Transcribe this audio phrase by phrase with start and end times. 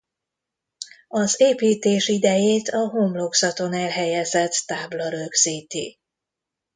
[1.07, 5.97] Az építés idejét a homlokzaton elhelyezett tábla rögzíti.